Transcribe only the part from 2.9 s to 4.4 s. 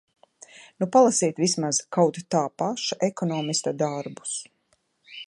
ekonomista darbus.